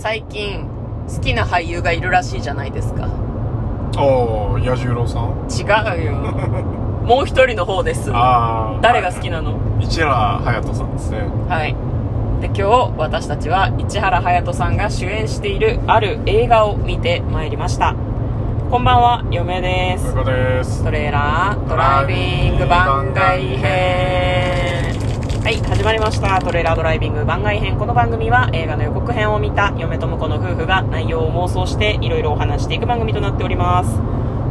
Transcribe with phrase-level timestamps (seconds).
[0.00, 0.66] 最近
[1.14, 3.06] 好きな俳優がいるらしいじゃないですか。
[3.98, 5.46] おー、彌十郎さん？
[5.50, 6.12] 違うよ。
[7.04, 8.10] もう一人の方です。
[8.14, 8.80] あー。
[8.80, 9.58] 誰が好きなの？
[9.78, 11.18] 市原隼人さんですね。
[11.50, 11.76] はい。
[12.40, 17.94] で今日私たちは市原隼人さんが主演しているある映画を見てまいりました。
[18.70, 20.14] こんばんは嫁です。
[20.14, 24.39] トレーラードライビング番外編
[25.42, 33.90] はい始まりましたトレーラードライビング番外編この番組は映画の予告編を見た嫁と婿の夫婦が内容を妄想していろいろお話していく番組となっております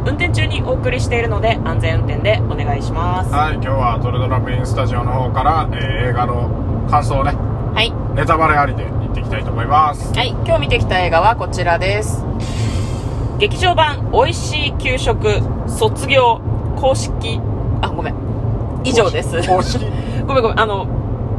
[0.04, 7.34] 運転中にお送りしているので安全運転でお願いしますはい、今日はトレドラメインスタジオの方から、えー映画の感想をね、
[7.72, 10.12] はいネタバレありで言っていきたいと思います。
[10.12, 12.24] はい、今日見てきた映画はこちらです。
[13.38, 16.40] 劇場版おいしい給食卒業
[16.76, 17.40] 公式、
[17.80, 18.14] あ、ごめん。
[18.82, 19.40] 以上です。
[19.46, 20.09] 公式。
[20.26, 20.60] ごめんごめん。
[20.60, 20.86] あの、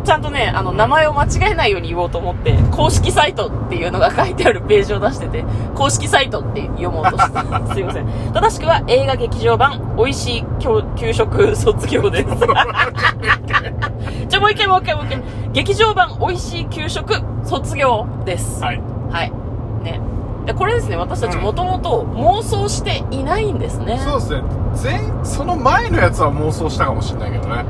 [0.03, 5.45] ちゃんとね、あの、名前を間違えないように言おうと思って、公式サイトっていうのが書いてあるページを出してて、
[5.75, 7.39] 公式サイトって読もうとして、
[7.73, 8.07] すいません。
[8.33, 12.25] 正しくは映画劇場版おいしい給給食卒業です。
[14.27, 15.21] じゃあもう一回もう一回もう一回。
[15.53, 18.63] 劇場版おいしい給食卒業です。
[18.63, 18.81] はい。
[19.11, 19.31] はい。
[19.83, 19.99] ね。
[20.45, 23.99] で、これですね、私たちうんもともと妄想していないんですね。
[23.99, 24.41] そうですね。
[24.81, 27.65] 前、その前のやつは妄想したかもしれないけどね。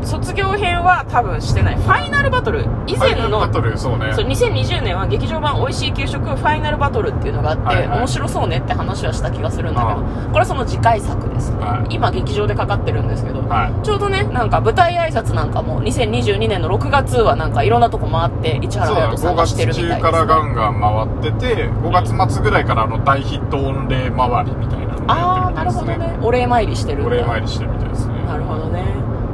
[0.00, 0.06] うん。
[0.06, 1.76] 卒業編は多分してない。
[1.76, 2.64] ファイナルバトル。
[2.86, 4.12] 以前の、バトル、そうね。
[4.12, 11.64] そう、2020年は劇場版おいしい給食ファイナルバトルっていうのがあって、はいはい面白そうねって話はした気がするんだけど、これはその次回作ですね。
[11.64, 13.84] はい今劇場でかかってるんですけど、はい。
[13.84, 20.18] ちょうどね、なんか舞台挨拶なんかも2022年の6月はなんかいろんなとこ回って市原5隼人さんがしてる月みたいです、ね。
[20.18, 25.96] 中からガンガン回ってて、5月末ぐらいからあの大ヒット御礼回りみたいなあー、なるほどね。
[25.98, 26.18] ね。
[26.22, 28.14] お礼参りしてるお礼参りしてるみたいですね。
[28.26, 28.84] なるほどね。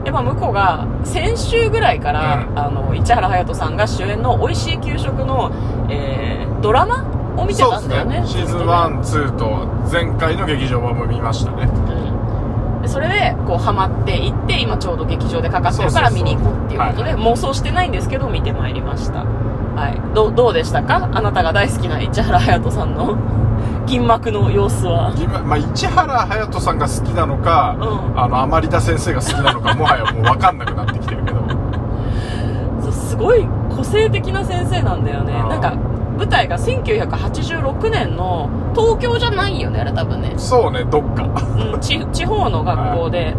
[0.04, 5.50] やっぱ向こうが先週ぐらいから、うんあの市原隼人さんが主演の「美味しい給食の」
[5.88, 7.04] えードラマ
[7.36, 8.26] を見てたんだよねね。
[8.26, 8.58] シーズン
[9.02, 11.68] ずっとね1、2と前回の劇場版も見ましたね。
[11.98, 21.08] うんでそれでこうハマっていって今ちょうど劇場でかかってるから見に行こうっていうことで妄想してないんですけど見てまいりましたはいどうどうでしたか？
[21.14, 23.16] あなたが大好きな市原隼人さんの
[23.86, 25.12] 銀幕の様子は。
[25.16, 27.84] 今まあ、市原隼人さんが好きなのか、う
[28.16, 28.18] ん。
[28.20, 31.40] あの、甘利田先生が好きなのか、 もはやもう分かんなくなってきてるけど。
[32.82, 33.46] そうすごい
[33.76, 35.34] 個性的な先生なんだよね。
[35.42, 35.48] うん。
[35.48, 35.74] なんか
[36.18, 41.24] 舞台が1986年の東京じゃないよねあれ多分ね、そうね、どっか。
[41.74, 43.34] うん、 地地方の学校で、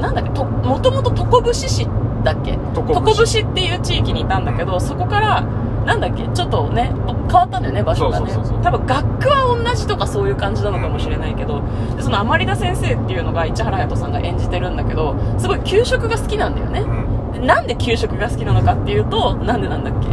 [0.00, 1.86] なんだっけともともと床伏市
[2.24, 2.58] だっけ？
[2.76, 5.42] 床床伏っていう地域にいたんだけどそこから
[5.84, 6.28] なんだっけ？
[6.28, 8.32] ちょっとね変わったんだよね場所がね。
[8.62, 11.62] 多分学区は同じとかそういう感じなのかもしれないけど
[11.96, 16.80] でその甘利田先生っていうのが市原隼人さんが演じてるんだけどすごい給食が好きなんだよね。
[16.80, 17.32] うん。
[17.32, 20.08] でなんで給食が好きなのかっていうとなんでなんだっけ？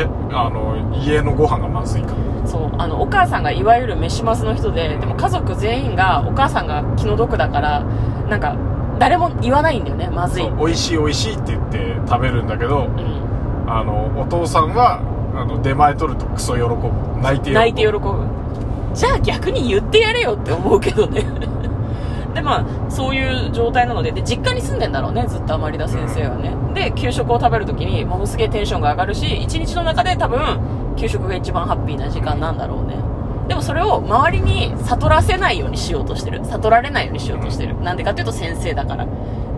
[0.00, 2.14] え、あの、家のご飯がまずいか。
[2.44, 7.84] そうあのお母さんがいわゆる飯マスの人ででも家族全員がお母さんが気の毒だから
[8.28, 8.56] なんか
[8.98, 13.17] 誰も言わないんだよねまずい美味しい美味しいって言って食べるんだけど、うん
[13.68, 15.00] あの、お父さんは、
[15.36, 16.88] あの、出前取るとクソ喜ぶ。
[17.20, 17.54] 泣いて喜ぶ。
[17.54, 18.38] 泣いて喜ぶ。
[18.94, 21.24] じゃあ逆に言ってやれよって思うけどね。
[22.34, 24.12] でまあそういう状態なので。
[24.12, 25.24] で実家に住んでんだろうね。
[25.28, 26.52] ずっと甘利田先生はね。
[26.74, 30.38] で給食を食べるときにものすげえテンションが上がるし一日の中で多分
[30.96, 32.96] 給食が一番ハッピーな時間なんだろうね。
[33.48, 36.40] でもそれを周りに悟らせないようにしようとしてる。
[36.44, 37.80] 悟られないようにしようとしてる。
[37.80, 39.06] なんでかっていうと先生だから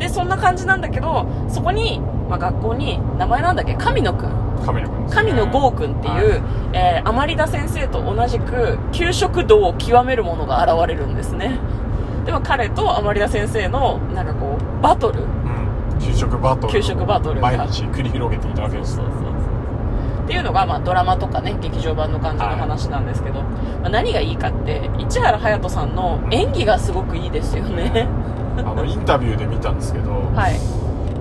[0.00, 3.74] でそんな感じなんだけどそこに、まあ、学校に名前なんだっけ？
[3.76, 4.30] 神野くん。
[4.66, 6.42] 神野くん神野剛君っていう、はい。
[6.72, 11.58] えー、甘利田先生と同じく給食道を極める者が現れるんですね。
[12.24, 15.20] でも彼と甘利田先生のなんかこうバトル。
[15.20, 15.98] うん。
[16.00, 16.72] 給食バトル。
[16.72, 17.52] 給食バトルが。
[17.56, 18.96] 毎日繰り広げていたわけです。
[18.96, 19.04] そう。
[19.06, 19.30] そうそう
[20.24, 28.06] っていうのが、まあ、ドラマとかね劇場版の感じの話なんですけど、まあ、何がいいかって市原隼人さんの演技がすごくいいですよね
[28.60, 30.58] あの、インタビューで見たんですけど、はい。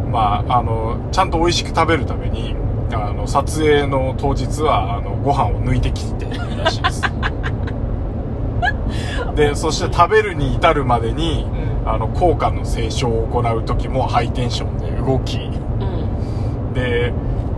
[0.10, 2.56] まあ、あの、ちゃんと美味しく食べるために、
[2.92, 7.02] あの、撮影の当日は、あの、ご飯を抜いてきていいらしいです。
[9.36, 11.46] で、そして食べるに至るまでに、
[11.86, 16.74] あの、効果の斉唱を行う時もハイテンションで動き、うん。
[16.74, 17.14] で、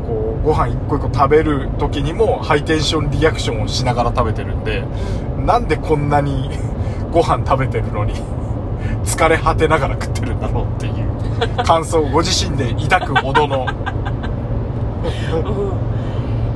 [0.08, 4.84] こう、ご飯一個一個食べる時にもハイテンションリアクションをしながら食べてるんで、
[5.46, 6.50] なんでこんなに
[7.12, 8.14] ご飯食べてるのに、
[9.04, 13.66] 疲れ果てながら食ってるんだろうっていう感想をご自身で抱くほどの、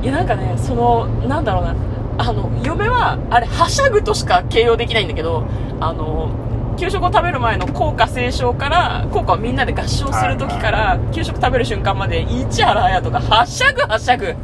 [0.00, 0.04] ん。
[0.04, 1.74] いやなんかねそのなんだろうな。
[2.18, 5.46] あの嫁はあれはしゃぐとしか形容できないんだけど
[5.80, 6.30] あの
[6.78, 14.34] 給食を食べる前の校歌斉唱から校歌をみんなで合唱する時から給食食べる瞬間まで市原隼人がはしゃぐはしゃぐ。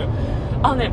[0.62, 0.90] あのね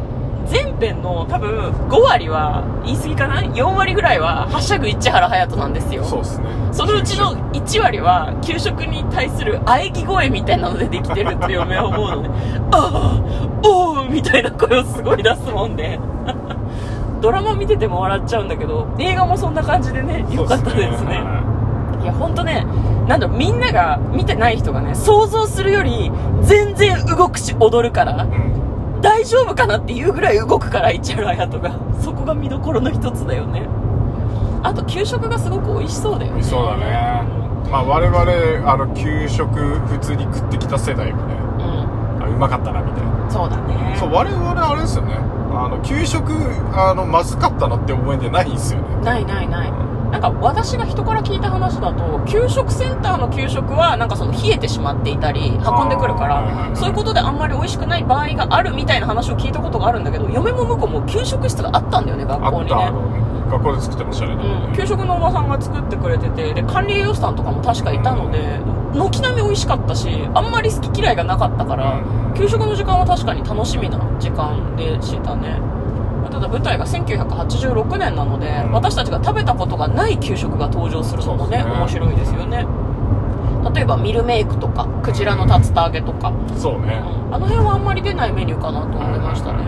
[0.48, 6.04] 全編の多分5割は言い過ぎかな？4割ぐらいは「ハッシュタグ市原隼人」なんですよ。
[6.04, 6.46] そうですね。
[6.72, 12.30] そのうちの1割は給食に対する喘ぎ声みたいなのでできてるって嫁は思うので
[12.72, 13.22] 「あ
[13.64, 16.00] あおう」みたいな声をすごい出すもんで。
[17.22, 21.22] ドラマ見てても笑っちゃうんだけど映画もそんな感じでねよかったですね。
[22.04, 22.68] いや本当ね
[23.08, 26.12] なんだみんなが見てない人がね想像するより
[26.42, 28.24] 全然動くし踊るから。
[28.24, 28.55] うん
[29.06, 31.80] 大丈夫かなっていうぐらい動くから市原隼人が。
[32.02, 33.68] そこが見どころの一つだよね。
[34.64, 36.42] あと給食がすごく美味しそうだよね。
[36.42, 37.22] そうだね。
[37.70, 42.24] まあ我々あの給食普通に食ってきた世代もねうん。
[42.24, 43.30] あうまかったなみたいな。
[43.30, 43.96] そうだね。
[44.00, 45.14] そう我々あれですよね。
[45.54, 46.34] あの給食
[46.74, 49.06] あのまずかったなって思い出ないんですよね。
[49.06, 49.72] ないないない
[50.16, 62.76] なんか私が人から聞いた話だと給食センターの給食はなんかその冷えてしまっていたり運んでくるからそういうことであんまり美味しくない場合があるみたいな話を聞いたことがあるんだけど嫁も向こうも給食室があったんだよね学校にね。
[63.52, 68.60] 学校で作ってましたね、うん、給食のおばさんが作ってくれててで管理栄養士さんとかも確かいたので
[68.94, 72.34] 軒並み美味しかったしあんまり好き嫌いがなかったからうん。
[72.36, 75.75] 給食の時間は確かに楽しみな時間でしたね
[76.36, 78.72] ただ舞台が1986年なので、うん。
[78.74, 81.64] 私たちが食べたことがない給食が登場するのもねね。
[81.64, 82.68] 面白いですよね。
[83.74, 87.02] 例えばミルメイクとかクジラの竜田揚げとか、そうね、
[87.32, 89.64] あの辺はあんまり出ないメニューかなと思いましたね、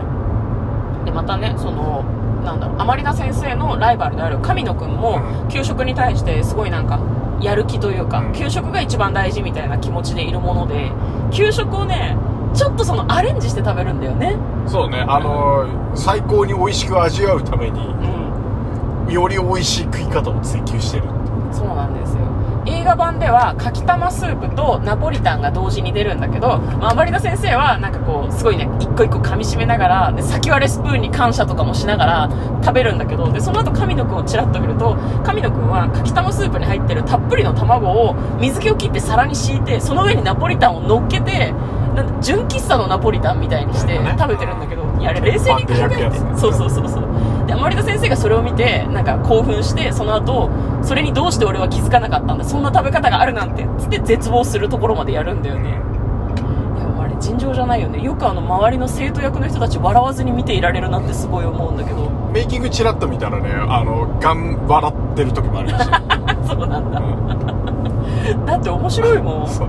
[1.06, 2.04] でまたねその
[2.44, 5.50] なんだろう甘利田先生のライバルである神野くんもうん。
[5.50, 7.00] 給食に対してすごいなんか
[7.42, 8.34] やる気というかうん。
[8.34, 10.92] 給食が一番大事みたいな気持ちでいるもので
[11.32, 12.18] 給食をね
[12.54, 14.36] ちょっとそのアレンジして食べるんだよね。
[14.68, 15.06] そうね。
[15.08, 19.14] あの最高に美味しく味わうためにうん。
[19.14, 21.04] より美味しい食い方を追求してる
[21.52, 22.28] そうなんですよ。
[22.66, 32.30] 映画版ではかきたまスープとナポリタンが同時に出るんだけど、まあ、甘利田先生はなんかこうすごいね一個一個噛み締めながらで先割れスプーンに感謝とかもしながら
[32.62, 41.54] 食べるんだけどでその後神野くんをちらっと見ると神野くんはかきたまスープに入ってるたっぷりの卵を水気を切って皿に敷いてその上にナポリタンを乗っけて
[41.98, 44.16] なんだ純喫茶のナポリタンみたいにしてね。
[44.18, 46.12] 食べてるんだけどいやあれ冷静に考えて。
[46.38, 47.04] そうそうそうそう。
[47.48, 50.50] で甘利田先生がそれを見てなんか興奮してその後
[50.84, 55.70] それにどうして俺は気づかなかったんだそんな食べ方があるなんてつって絶望するところまでやるんだよね。
[55.70, 58.02] いやあれ尋常じゃないよね。
[58.04, 62.08] よくあの周りの生徒役の人たち笑わずに見ていられるなってすごい思うんだけど。
[62.32, 65.90] メイキングチラッと見たらねあのガン笑ってる時もありまし。
[65.90, 66.04] たよ、
[66.46, 67.00] そうなんだ。
[67.00, 68.46] うん。
[68.46, 69.50] だって面白いもん。
[69.50, 69.68] そう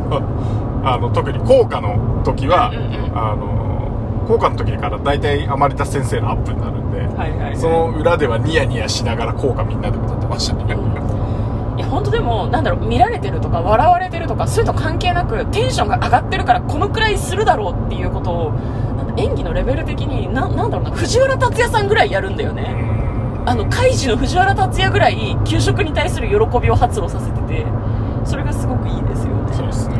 [0.84, 2.70] あの特に効果の時は、
[3.14, 10.64] あの効果の時から大体甘利田先生のアップになるんで、はいはい、はい、その裏ではニヤニヤしながら効果みんなで歌ってましたね、
[11.78, 22.66] いや本当でもなんだろう見られてるとか笑われてるとかそういうの関係なくテンションが上がってるからこのくらいするだろうっていうことをなんだ演技のレベル的にななんだろうな藤原竜也さんぐらいやるんだよね、
[23.46, 27.66] あのカイジの藤原竜也ぐらい給食に対する喜びを発露させてて
[28.24, 29.54] それがすごくいいですよね。
[29.54, 29.96] そうですね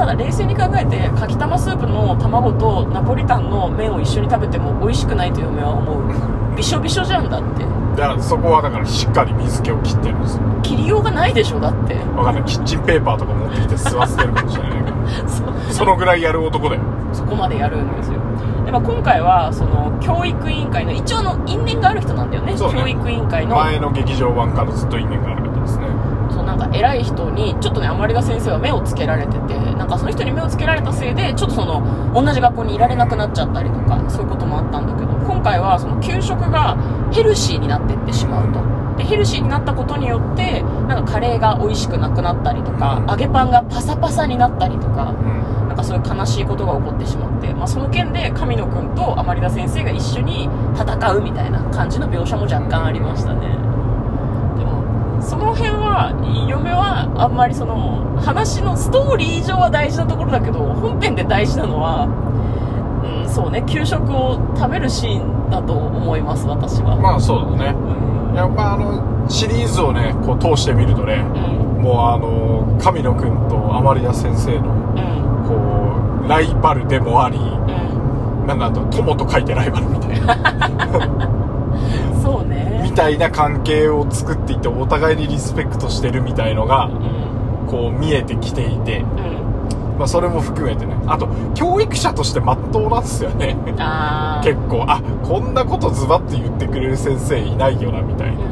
[0.00, 6.56] ただ冷静に考えてかきたまスープの卵とナポリタンの麺を一緒に食べても美味しくないと嫁は思う。
[6.56, 7.64] びしょびしょじゃんだって。
[8.00, 10.42] だからそこはだからしっかり水気を切ってるんですよ。
[10.62, 11.96] 切りようがないでしょだって。
[12.16, 12.44] わかんない。
[12.44, 14.96] キッチンペーパーとか持ってきて吸わせてるかもしれないけど。
[15.68, 16.82] そそのぐらいやる男だよ。
[17.12, 18.20] そこまでやるんですよ。
[18.64, 22.54] で、まあ、今回はその教育委員会の一応あの因縁がある人なんだよね。
[22.54, 22.58] ね。
[22.58, 23.54] 教育委員会の。
[23.54, 25.39] 前の劇場版からずっと因縁がある
[26.60, 36.76] か偉い人にちょっとね甘利田先生は目をつけられててなんかその人に目をつけられたせいでちょっとその同じ学校にいられなくなっちゃったりとかそういうこともあったんだけど今回はその給食が
[37.12, 38.60] ヘルシーになっていってしまうと。
[38.96, 45.60] でヘルシーになったことによってなんかカレーが美味しくなくなったりとか揚げパンがパサパサになったりとかうん。
[45.70, 53.69] なんかそういう悲しいことが起こってしまって、まあ、その件で神野くんと甘利田先生が一緒に戦うみたいな感じの描写も若干ありましたね
[55.30, 56.10] その辺は
[56.48, 62.06] 嫁はあんまりその話のストーリー上は大事なところだけど本編で大事なのは
[63.06, 67.78] うんそうね給食を食べるシーンだと思います私は、まあそうだね。
[67.78, 68.34] うん。
[68.34, 71.82] やっぱあのシリーズをねこう通してみるとねうん。
[71.82, 75.46] もうあの神野くんと甘利田先生のうん。
[75.46, 78.46] こうライバルでもありうん。
[78.48, 80.34] なんだあと友と書いてライバルみたいな。
[82.20, 82.59] そうね
[82.90, 87.66] みたいな関係を作っていってお互いにリスペクトしてるみたいのがうん。
[87.68, 89.96] こう見えてきていて、うん。
[89.96, 90.96] まあ、それも含めてね。
[91.06, 93.56] あと教育者として真っ当なんですよね。
[94.42, 94.84] 結構。
[94.88, 98.42] あこんなことズバッと言ってくれる先生いないよなみたいな。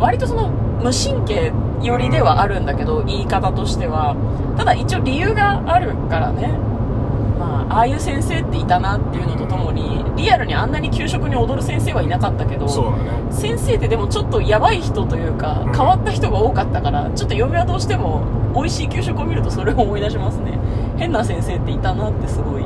[0.00, 1.52] 割とその無神経
[1.82, 4.16] 寄りではあるんだけど言い方としては。
[4.56, 6.50] ただ一応理由があるからね
[7.38, 12.72] まあああいう先生っていたなっていうのとともに理リアルにあんなに給食に踊る先生はいなかったけどね。
[13.30, 15.72] 先生ってでもちょっとやばい人というかうん。
[15.72, 18.22] 変わった人が多かったからちょっと嫁はどうしても
[18.54, 20.58] 美味しい給食を見るとそれを思い出しますね。
[20.96, 22.64] 変な先生っていたなってすごい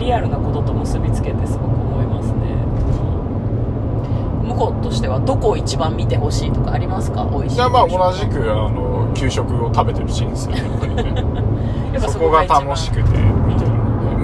[0.00, 2.38] リアルなことと結びつけてすごく思いますね。
[4.44, 7.24] 向こうとしてはどこを一番見てほしいとかありますか？
[7.30, 10.62] 美味しいじゃあまあ同じくあの給食を食べてるシーンですよね。
[11.94, 13.02] やっぱそこが楽しくて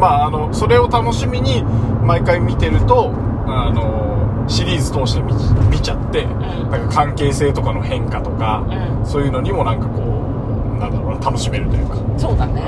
[0.04, 1.62] まああのそれを楽しみに
[2.04, 3.10] 毎回見てると
[3.46, 5.32] あのシリーズ通して見
[5.70, 6.38] 見ちゃって、ん。
[6.70, 8.66] なんか関係性とかの変化とか、
[9.00, 9.06] うん。
[9.06, 11.96] そういうのにもなんかこうなんだろうな楽しめるというか。
[12.18, 12.60] そうだね。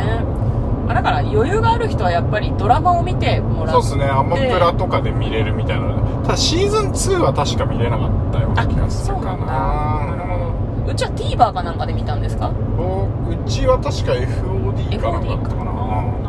[0.89, 3.83] あだから余裕がある人はやっぱりドラマを見てもらって。
[3.83, 4.11] そうですね。
[4.11, 5.95] アマプラとかで見れるみたいな。
[6.23, 10.17] ただシーズン2は確か見れなかったような気がするかな。
[10.87, 12.51] そうちは TVer かなんかで見たんですか？
[12.79, 16.26] おうちは確か FOD かなんかだったかな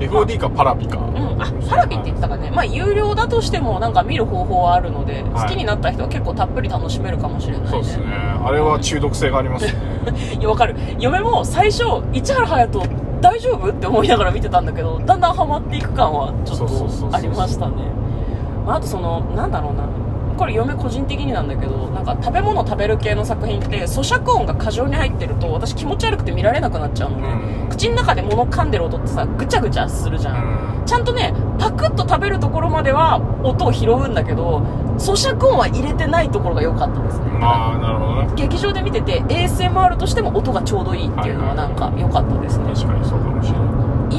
[0.00, 0.98] FOD かパラビか。
[0.98, 5.42] うん、あパラビって言ってたからねまあ有料だとしてもなんか見る方法はあるので、はい。
[5.42, 7.68] 好きになった人は結構たっぷり楽しめるかもしれないね。
[7.70, 8.04] そうですね。
[8.06, 9.74] あれは中毒性がありますね。
[10.40, 10.74] いやわかる。
[10.98, 12.88] 嫁も最初市原隼人
[13.20, 17.74] 大丈夫って思いながら見てたんだけどだんだんハマっていく感はちょっとありましたね。
[18.66, 19.84] まああとそのなんだろうな
[20.40, 27.28] これ嫁個人的になんだけどなんか食べ物食べる系の作品って咀嚼音が過剰に入ってると私気持ち悪くて見られなくなっちゃうのね、
[27.64, 27.68] うん。
[27.68, 30.86] 口の中で物噛んでる音ってさぐちゃぐちゃするじゃん、うん。
[30.86, 34.60] ちゃんとねパクッと食べるところまでは音を拾うんだけど
[34.96, 37.38] 咀嚼音は入れてないところが良かったですね。
[37.42, 38.32] ああなるほどね。
[38.34, 43.30] 劇場で見てて ASMR としても音がちょうどいいっていうのはなんか良かったですね、確かにそうかも。
[43.30, 43.39] しれない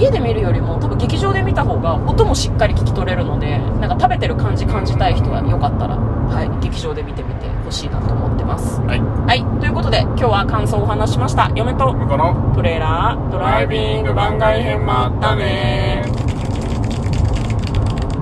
[0.02, 8.82] 家で見るよりも多分劇場で見た方が音もしっかり聞き取れるのでなんか食べてる感じ感じたい人はよかったら、はい、劇場で見てみてほしいなと思ってます。
[8.82, 9.00] はい。
[9.00, 9.60] はい。
[9.60, 11.52] ということで今日は感想をお話ししました。
[11.56, 16.21] 嫁とこのトレーラードライビング番外編もあったね